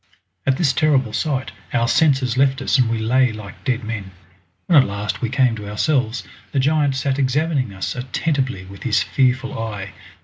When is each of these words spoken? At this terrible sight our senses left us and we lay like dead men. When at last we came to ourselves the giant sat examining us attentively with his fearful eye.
At 0.47 0.57
this 0.57 0.73
terrible 0.73 1.13
sight 1.13 1.51
our 1.73 1.87
senses 1.87 2.35
left 2.35 2.59
us 2.59 2.79
and 2.79 2.89
we 2.89 2.97
lay 2.97 3.31
like 3.31 3.63
dead 3.63 3.83
men. 3.83 4.09
When 4.65 4.79
at 4.81 4.87
last 4.87 5.21
we 5.21 5.29
came 5.29 5.55
to 5.57 5.69
ourselves 5.69 6.23
the 6.51 6.59
giant 6.59 6.95
sat 6.95 7.19
examining 7.19 7.71
us 7.71 7.95
attentively 7.95 8.65
with 8.65 8.81
his 8.81 9.03
fearful 9.03 9.59
eye. 9.59 9.93